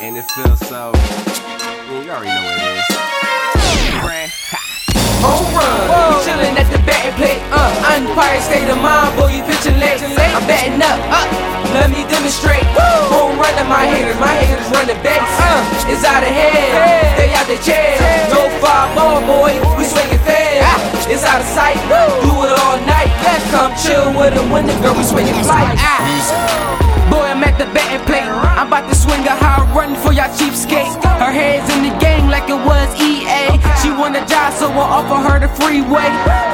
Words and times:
And 0.00 0.16
it 0.16 0.24
feels 0.32 0.56
so. 0.64 0.96
Yeah, 0.96 2.00
you 2.00 2.08
already 2.08 2.32
know 2.32 2.40
what 2.40 2.56
it 2.56 2.72
is. 2.72 2.88
Brand. 4.00 4.32
Home 5.20 5.44
run. 5.52 5.76
We 5.92 6.24
chillin' 6.24 6.56
at 6.56 6.72
the 6.72 6.80
batting 6.88 7.12
plate. 7.20 7.44
Uh, 7.52 7.68
umpire 7.84 8.40
state 8.40 8.64
of 8.72 8.80
mind, 8.80 9.12
boy, 9.20 9.28
you 9.28 9.44
pitching 9.44 9.76
late. 9.76 10.00
I'm 10.00 10.40
batting 10.48 10.80
up. 10.80 10.96
Uh, 11.04 11.28
let 11.76 11.92
me 11.92 12.08
demonstrate. 12.08 12.64
Home 13.12 13.36
run 13.36 13.52
to 13.60 13.64
my 13.68 13.84
haters. 13.84 14.16
My 14.16 14.32
haters 14.40 14.64
running 14.72 14.96
base. 15.04 15.20
Uh, 15.20 15.92
it's 15.92 16.00
out 16.08 16.24
of 16.24 16.32
hand. 16.32 17.20
They 17.20 17.36
out 17.36 17.44
the 17.44 17.60
chair. 17.60 18.00
No 18.32 18.48
five 18.56 18.96
ball, 18.96 19.20
boy. 19.28 19.52
We 19.76 19.84
swinging 19.84 20.16
fast. 20.24 21.12
It's 21.12 21.28
out 21.28 21.44
of 21.44 21.48
sight. 21.52 21.76
Do 22.24 22.32
it 22.48 22.56
all 22.56 22.80
night. 22.88 23.12
Come 23.52 23.76
chill 23.76 24.16
with 24.16 24.32
them 24.32 24.48
when 24.48 24.64
the 24.64 24.72
girl 24.80 24.96
we 24.96 25.04
swinging 25.04 25.36
flight. 25.44 25.76
Ah. 25.76 26.09
Offer 35.00 35.20
her 35.24 35.38
the 35.40 35.48
freeway. 35.56 36.08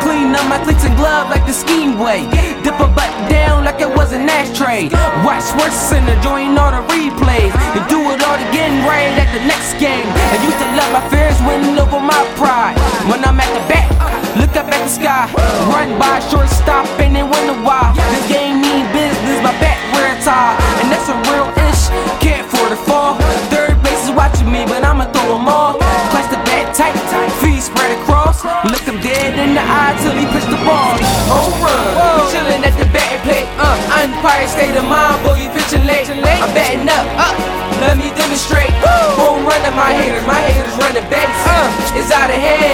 Clean 0.06 0.30
up 0.30 0.46
my 0.46 0.62
cleats 0.62 0.84
and 0.86 0.94
glove 0.96 1.28
like 1.28 1.44
the 1.46 1.52
skiing 1.52 1.98
way. 1.98 2.22
Dip 2.62 2.78
her 2.78 2.90
butt 2.94 3.10
down 3.26 3.64
like 3.66 3.80
it 3.82 3.90
was 3.90 4.12
an 4.12 4.30
ashtray. 4.30 4.86
Watch 5.26 5.42
Sports 5.42 5.74
Center, 5.74 6.14
join 6.22 6.54
all 6.54 6.70
the 6.70 6.82
replays. 6.94 7.50
And 7.74 7.82
do 7.90 7.98
it 8.14 8.22
all 8.22 8.38
again 8.48 8.86
right 8.86 9.10
at 9.18 9.30
the 9.34 9.42
next 9.50 9.74
game. 9.82 10.06
I 10.06 10.38
used 10.46 10.60
to 10.62 10.68
let 10.78 10.88
my 10.94 11.02
fears 11.10 11.38
win 11.42 11.74
over 11.78 11.98
my 11.98 12.22
pride. 12.38 12.78
When 13.10 13.20
I'm 13.26 13.38
at 13.42 13.50
the 13.50 13.64
bat, 13.66 13.90
look 14.38 14.54
up 14.54 14.70
at 14.70 14.80
the 14.86 14.92
sky. 14.94 15.26
Run 15.74 15.98
by 15.98 16.22
shortstop 16.30 16.86
and 17.02 17.16
then 17.16 17.26
wonder 17.28 17.58
why. 17.66 17.90
This 18.14 18.26
game 18.30 18.45
state 34.66 34.78
of 34.82 34.88
mind, 34.90 35.22
boy, 35.22 35.38
you 35.38 35.48
pitching 35.54 35.86
late. 35.86 36.10
I'm 36.10 36.50
batting 36.50 36.90
up, 36.90 37.06
uh, 37.14 37.30
let 37.78 37.94
me 37.94 38.10
demonstrate. 38.18 38.74
Home 39.14 39.46
run 39.46 39.62
to 39.62 39.70
my 39.78 39.94
haters, 39.94 40.26
my 40.26 40.42
haters 40.42 40.74
running 40.82 41.06
back. 41.06 41.30
Uh, 41.46 41.98
it's 41.98 42.10
out 42.10 42.30
of 42.30 42.38
hand, 42.38 42.65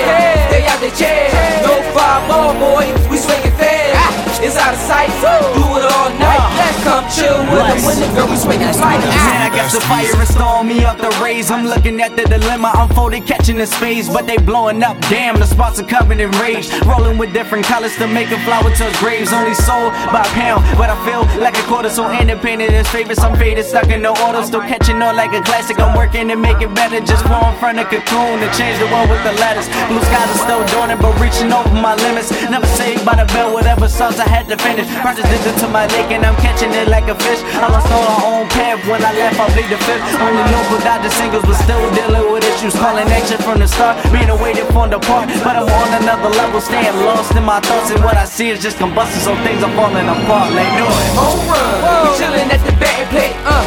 The 9.72 9.80
fire 9.88 10.04
and 10.04 10.28
storm 10.28 10.68
me 10.68 10.84
up 10.84 10.98
the 10.98 11.08
rays. 11.24 11.50
I'm 11.50 11.64
looking 11.64 12.02
at 12.02 12.14
the 12.14 12.28
dilemma, 12.28 12.72
I'm 12.74 12.90
folded, 12.90 13.24
catching 13.24 13.56
the 13.56 13.64
space, 13.64 14.06
but 14.06 14.26
they 14.26 14.36
blowing 14.36 14.82
up. 14.82 15.00
Damn, 15.08 15.40
the 15.40 15.46
spots 15.46 15.80
are 15.80 15.88
covered 15.88 16.20
in 16.20 16.30
rage. 16.32 16.68
Rolling 16.84 17.16
with 17.16 17.32
different 17.32 17.64
colors 17.64 17.96
to 17.96 18.06
make 18.06 18.28
a 18.28 18.38
flower 18.44 18.68
to 18.68 18.92
graves. 19.00 19.32
Only 19.32 19.54
sold 19.54 19.96
by 20.12 20.28
pound, 20.36 20.60
but 20.76 20.92
I 20.92 20.96
feel 21.08 21.24
like 21.40 21.56
a 21.56 21.64
quarter. 21.72 21.88
So 21.88 22.04
independent 22.12 22.68
is 22.74 22.86
favorites. 22.88 23.24
I'm 23.24 23.34
faded, 23.34 23.64
stuck 23.64 23.88
in 23.88 24.02
the 24.02 24.12
order, 24.20 24.42
still 24.44 24.60
catching 24.60 25.00
on 25.00 25.16
like 25.16 25.32
a 25.32 25.40
classic. 25.40 25.80
I'm 25.80 25.96
working 25.96 26.28
to 26.28 26.36
make 26.36 26.60
it 26.60 26.74
better, 26.74 27.00
just 27.00 27.24
flow 27.24 27.40
in 27.48 27.56
front 27.56 27.80
of 27.80 27.88
cocoon 27.88 28.44
to 28.44 28.48
change 28.52 28.76
the 28.76 28.92
world 28.92 29.08
with 29.08 29.24
the 29.24 29.32
letters. 29.40 29.72
Blue 29.88 30.04
skies 30.04 30.28
are 30.36 30.42
still 30.44 30.62
dormant, 30.68 31.00
but 31.00 31.16
reaching 31.16 31.48
over 31.48 31.72
my 31.80 31.96
limits. 31.96 32.28
Never 32.52 32.68
saved 32.76 33.08
by 33.08 33.16
the 33.16 33.24
bell, 33.32 33.54
whatever 33.54 33.88
songs 33.88 34.20
I 34.20 34.28
had 34.28 34.52
to 34.52 34.56
finish. 34.60 34.84
Project 35.00 35.32
into 35.32 35.66
my 35.72 35.88
lake 35.96 36.12
and 36.12 36.28
I'm 36.28 36.36
catching 36.44 36.76
it 36.76 36.88
like 36.88 37.08
a 37.08 37.16
fish. 37.16 37.40
I 37.56 37.72
lost 37.72 37.88
all 37.88 38.04
our 38.04 38.36
own 38.36 38.48
path 38.52 38.84
when 38.84 39.00
I 39.00 39.16
left, 39.16 39.40
I 39.40 39.61
played 39.62 39.78
the 39.78 39.84
fifth. 39.84 40.20
Only 40.20 40.42
local 40.50 40.78
Dodger 40.82 41.10
singles, 41.10 41.44
but 41.44 41.54
still 41.62 41.82
dealing 41.94 42.32
with 42.32 42.44
issues. 42.44 42.74
Calling 42.74 43.06
action 43.08 43.38
from 43.38 43.60
the 43.60 43.68
start, 43.68 43.96
being 44.12 44.30
awaited 44.30 44.66
from 44.72 44.90
the 44.90 44.98
park. 44.98 45.28
But 45.42 45.56
I'm 45.56 45.68
on 45.68 46.02
another 46.02 46.30
level, 46.30 46.60
staying 46.60 46.96
lost 47.06 47.34
in 47.36 47.44
my 47.44 47.60
thoughts. 47.60 47.90
And 47.90 48.02
what 48.02 48.16
I 48.16 48.24
see 48.24 48.50
is 48.50 48.62
just 48.62 48.78
combustion, 48.78 49.20
so 49.20 49.34
things 49.42 49.62
are 49.62 49.74
falling 49.76 50.08
apart. 50.08 50.52
Like 50.52 50.72
do 50.78 50.86
it. 50.86 51.10
home 51.14 51.42
run. 51.46 52.02
We 52.02 52.08
chillin' 52.18 52.50
at 52.50 52.62
the 52.66 52.74
batting 52.78 53.08
plate. 53.10 53.36
Uh, 53.46 53.62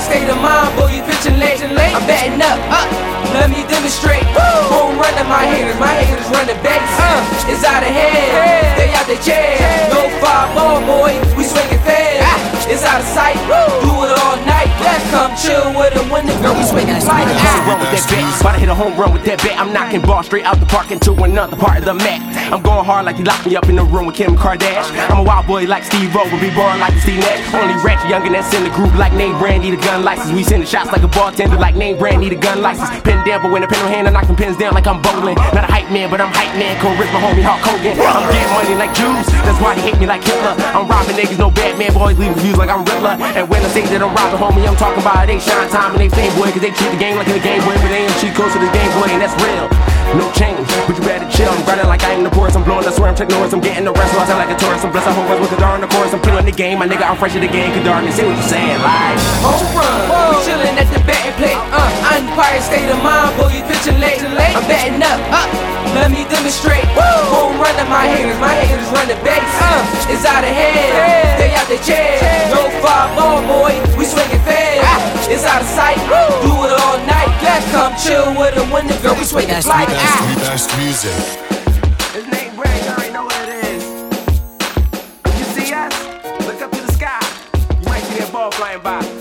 state 0.00 0.28
of 0.30 0.38
mind, 0.40 0.70
boy, 0.76 0.94
you 0.94 1.02
pitching 1.02 1.38
late. 1.38 1.60
late. 1.60 1.94
I'm 1.96 2.06
batting 2.06 2.40
up. 2.40 2.58
Uh, 2.70 2.86
let 3.34 3.50
me 3.50 3.66
demonstrate. 3.68 4.24
Home 4.72 4.96
run 4.96 5.12
to 5.18 5.24
my 5.24 5.44
haters, 5.44 5.78
my 5.80 5.92
haters 5.92 6.28
running 6.30 6.60
base. 6.62 6.94
Uh, 6.96 7.50
it's 7.50 7.64
out 7.64 7.82
of 7.82 7.90
hand, 7.90 8.78
they 8.78 8.94
out 8.94 9.06
the 9.06 9.18
chair. 9.20 9.58
No 9.92 10.08
five 10.22 10.54
ball, 10.54 10.80
boy, 10.86 11.18
we 11.36 11.44
swinging 11.44 11.82
fast. 11.82 12.68
It's 12.70 12.84
out 12.84 13.00
of 13.00 13.06
sight, 13.06 13.36
do 13.48 13.77
with 15.94 16.10
when 16.10 16.26
the 16.26 16.34
girl 16.42 16.54
we 16.56 16.64
swinging 16.64 16.98
flight. 17.00 17.28
Hit 17.28 17.38
a 17.38 17.62
run 17.64 17.80
with 17.80 17.90
that. 17.92 18.40
About 18.40 18.52
to 18.52 18.60
hit 18.60 18.68
a 18.68 18.74
home 18.74 18.94
run 18.98 19.12
with 19.12 19.24
that 19.24 19.38
bat. 19.38 19.56
I'm 19.58 19.72
knocking 19.72 20.02
ball 20.02 20.22
straight 20.22 20.44
out 20.44 20.60
the 20.60 20.66
park 20.66 20.90
into 20.90 21.12
another 21.24 21.56
part 21.56 21.78
of 21.78 21.84
the 21.84 21.94
mat. 21.94 22.20
I'm 22.52 22.62
going 22.62 22.84
hard 22.84 23.06
like 23.06 23.16
he 23.16 23.24
locked 23.24 23.46
me 23.46 23.56
up 23.56 23.68
in 23.68 23.76
the 23.76 23.84
room 23.84 24.06
with 24.06 24.16
Kim 24.16 24.36
Kardashian. 24.36 24.92
I'm 25.10 25.20
a 25.20 25.24
wild 25.24 25.46
boy 25.46 25.64
like 25.64 25.84
Steve-O, 25.84 26.28
but 26.28 26.40
be 26.40 26.50
born 26.52 26.80
like 26.80 26.94
Steve 27.00 27.20
Nash. 27.20 27.40
Only 27.54 27.76
ratchet 27.84 28.08
younger 28.08 28.30
that's 28.30 28.52
in 28.54 28.64
the 28.64 28.72
group 28.72 28.92
like 28.94 29.12
name 29.12 29.38
brand 29.38 29.62
need 29.62 29.74
a 29.74 29.80
gun 29.80 30.04
license. 30.04 30.32
We 30.32 30.42
sending 30.42 30.68
shots 30.68 30.92
like 30.92 31.02
a 31.02 31.08
bartender 31.08 31.56
like 31.56 31.76
name 31.76 31.98
brand 31.98 32.20
need 32.20 32.32
a 32.32 32.40
gun 32.40 32.62
license. 32.62 32.88
Pen 33.02 33.24
down, 33.26 33.42
but 33.42 33.50
when 33.52 33.62
the 33.62 33.68
pen 33.68 33.80
on 33.84 33.90
hand, 33.92 34.08
I 34.08 34.10
knock 34.10 34.26
them 34.26 34.36
pins 34.36 34.56
down 34.56 34.74
like 34.74 34.86
I'm 34.86 35.00
bowling. 35.02 35.36
Not 35.56 35.64
a 35.64 35.70
hype 35.70 35.90
man, 35.90 36.10
but 36.10 36.20
I'm 36.20 36.32
hype 36.32 36.54
man. 36.56 36.76
my 36.80 37.20
homie, 37.20 37.44
Hulk 37.44 37.62
Hogan. 37.64 37.94
I'm 38.00 38.26
getting 38.32 38.52
money 38.52 38.74
like 38.76 38.92
Jews. 38.94 39.26
That's 39.44 39.60
why 39.60 39.74
they 39.74 39.82
hate 39.82 39.98
me 39.98 40.06
like 40.06 40.24
Hitler. 40.24 40.56
I'm 40.74 40.88
robbing 40.88 41.16
niggas, 41.16 41.38
no 41.38 41.50
Batman 41.50 41.92
boys 41.92 42.18
leaving 42.18 42.38
views 42.38 42.56
like 42.56 42.70
I'm 42.70 42.84
Riddler. 42.84 43.16
And 43.36 43.48
when 43.48 43.62
I 43.62 43.68
say 43.68 43.84
that 43.86 44.00
I'm 44.00 44.14
robbing, 44.14 44.40
homie, 44.40 44.66
I'm 44.68 44.76
talking 44.76 45.02
about 45.02 45.26
they 45.26 45.38
shine 45.38 45.68
time 45.68 45.77
and 45.78 46.00
they 46.00 46.10
fame 46.10 46.34
boy, 46.34 46.50
cause 46.50 46.62
they 46.62 46.74
treat 46.74 46.90
the 46.90 46.98
game 46.98 47.14
like 47.14 47.30
a 47.30 47.38
game 47.38 47.62
boy, 47.62 47.74
but 47.78 47.90
they 47.90 48.02
ain't 48.02 48.18
cheat 48.18 48.34
close 48.34 48.50
to 48.52 48.58
the 48.58 48.70
game 48.74 48.90
boy, 48.98 49.06
and 49.14 49.22
that's 49.22 49.34
real. 49.38 49.70
No 50.16 50.26
change, 50.32 50.64
but 50.88 50.96
you 50.96 51.04
better 51.04 51.28
chill. 51.28 51.52
I'm 51.52 51.62
grinding 51.68 51.86
like 51.86 52.02
I 52.02 52.16
am 52.16 52.24
the 52.24 52.32
poorest. 52.32 52.56
I'm 52.56 52.64
blowing, 52.64 52.82
I 52.82 52.90
swear 52.90 53.12
I'm 53.12 53.14
taking 53.14 53.36
noise. 53.36 53.52
I'm 53.52 53.60
getting 53.60 53.84
the 53.84 53.92
rest, 53.92 54.10
so 54.10 54.18
I 54.18 54.24
sound 54.24 54.40
like 54.40 54.48
a 54.48 54.58
tourist. 54.58 54.82
I'm 54.82 54.90
blessed, 54.90 55.06
I 55.06 55.12
hope 55.12 55.28
with 55.36 55.52
the 55.52 55.60
darn 55.60 55.84
the 55.84 55.90
chorus. 55.92 56.16
I'm 56.16 56.22
killing 56.24 56.48
the 56.48 56.56
game, 56.56 56.80
my 56.80 56.88
nigga. 56.88 57.04
I'm 57.04 57.16
fresh 57.20 57.36
to 57.36 57.40
the 57.40 57.52
game. 57.52 57.70
Cause 57.76 57.84
darn, 57.84 58.08
say 58.10 58.24
what 58.24 58.34
you 58.34 58.46
saying, 58.48 58.80
like. 58.80 59.20
home 59.44 59.68
run. 59.76 60.32
We 60.32 60.36
chillin' 60.48 60.80
at 60.80 60.88
the 60.88 61.00
batting 61.04 61.36
plate. 61.36 61.60
Uh, 61.70 62.16
umpire 62.16 62.60
state 62.64 62.88
of 62.88 62.98
mind, 63.04 63.36
boy, 63.36 63.52
you 63.52 63.62
pitching 63.68 64.00
late. 64.00 64.24
I'm 64.24 64.64
batting 64.64 65.04
up. 65.04 65.20
Uh, 65.28 65.44
let 65.92 66.08
me 66.08 66.24
demonstrate. 66.32 66.84
Home 67.32 67.60
run 67.60 67.74
to 67.76 67.84
my 67.92 68.08
haters, 68.08 68.38
my 68.40 68.52
haters 68.56 68.88
running 68.88 69.20
base. 69.20 69.44
Uh, 69.60 70.12
it's 70.12 70.24
out 70.24 70.40
of 70.40 70.52
hand, 70.52 70.77
fast. 75.38 75.38
It's 75.38 75.46
out 75.46 75.62
of 75.62 75.68
sight, 75.68 75.98
do 76.42 76.52
it 76.66 76.80
all 76.80 76.98
night. 77.06 77.26
Come 77.70 77.94
chill 77.96 78.30
with 78.38 78.54
them 78.54 78.70
when 78.70 78.86
the 78.86 78.96
girl 79.02 79.14
we 79.14 79.24
swinging 79.24 79.60
flight. 79.62 79.88
Ah. 79.90 80.34
Best 80.38 80.76
music. 80.78 81.12
His 82.12 82.26
name 82.28 82.54
Brand, 82.56 82.84
you 82.84 82.90
already 82.90 83.12
know 83.12 83.24
what 83.24 83.48
it 83.48 83.64
is. 83.64 83.84
If 85.24 85.38
you 85.38 85.44
see 85.66 85.72
us, 85.74 86.46
look 86.46 86.60
up 86.62 86.70
to 86.72 86.80
the 86.80 86.92
sky. 86.92 87.20
You 87.80 87.88
might 87.88 88.02
see 88.04 88.18
that 88.18 88.30
ball 88.32 88.50
flying 88.52 88.82
by. 88.82 89.17